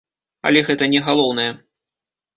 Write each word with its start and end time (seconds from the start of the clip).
Але 0.49 0.63
гэта 0.69 0.87
не 0.93 1.03
галоўнае. 1.09 1.49